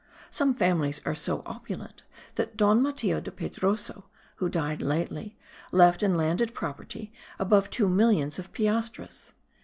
Some 0.31 0.55
families 0.55 0.99
are 1.05 1.13
so 1.13 1.43
opulent 1.45 2.01
that 2.33 2.57
Don 2.57 2.81
Matheo 2.81 3.21
de 3.21 3.29
Pedroso, 3.29 4.05
who 4.37 4.49
died 4.49 4.81
lately, 4.81 5.37
left 5.71 6.01
in 6.01 6.15
landed 6.17 6.55
property 6.55 7.13
above 7.37 7.69
two 7.69 7.87
millions 7.87 8.39
of 8.39 8.51
piastres. 8.51 9.33